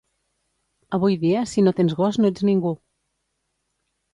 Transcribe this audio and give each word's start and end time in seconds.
Avui 0.97 1.17
dia 1.25 1.43
si 1.51 1.65
no 1.67 1.73
tens 1.81 1.95
gos 2.01 2.19
no 2.23 2.31
ets 2.33 2.47
ningú 2.51 2.73